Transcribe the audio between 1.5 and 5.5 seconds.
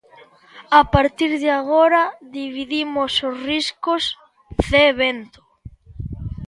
agora, dividimos os riscos, Zé Bento.